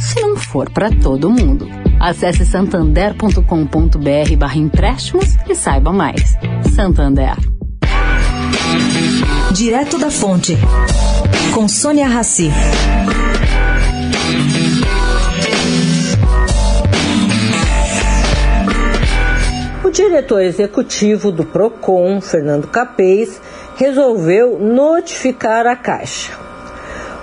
[0.00, 1.68] se não for para todo mundo.
[2.00, 6.36] Acesse santander.com.br barra empréstimos e saiba mais.
[6.74, 7.36] Santander.
[9.52, 10.56] Direto da Fonte,
[11.52, 12.50] com Sônia Rassi.
[19.84, 23.40] O diretor executivo do PROCON, Fernando Capês,
[23.76, 26.49] resolveu notificar a Caixa.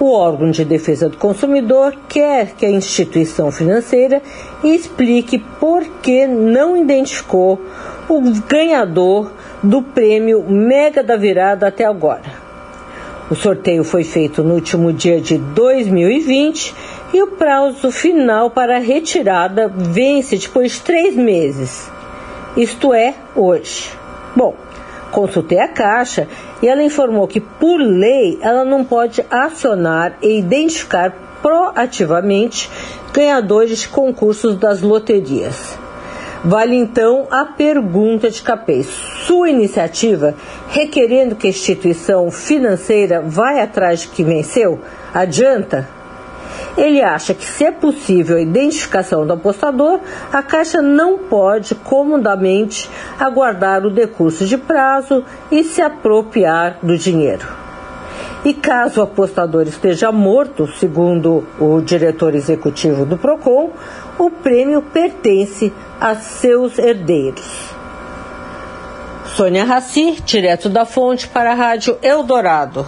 [0.00, 4.20] O órgão de defesa do consumidor quer que a instituição financeira
[4.62, 7.60] explique por que não identificou
[8.08, 9.30] o ganhador
[9.62, 12.44] do prêmio Mega da Virada até agora.
[13.30, 16.74] O sorteio foi feito no último dia de 2020
[17.14, 21.88] e o prazo final para a retirada vence depois de três meses,
[22.56, 23.90] isto é, hoje.
[24.36, 24.54] Bom,
[25.10, 26.28] consultei a Caixa
[26.62, 32.70] e ela informou que, por lei, ela não pode acionar e identificar proativamente
[33.12, 35.78] ganhadores de concursos das loterias.
[36.44, 38.86] Vale então a pergunta de Capês.
[39.26, 40.34] Sua iniciativa,
[40.68, 44.80] requerendo que a instituição financeira vá atrás de quem venceu,
[45.14, 45.88] adianta?
[46.76, 50.00] Ele acha que, se é possível a identificação do apostador,
[50.32, 57.46] a Caixa não pode comodamente aguardar o decurso de prazo e se apropriar do dinheiro.
[58.44, 63.70] E caso o apostador esteja morto, segundo o diretor executivo do PROCON,
[64.18, 67.72] o prêmio pertence a seus herdeiros.
[69.24, 72.86] Sônia Raci, direto da fonte para a Rádio Eldorado.